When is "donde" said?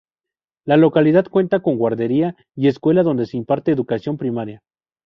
3.03-3.27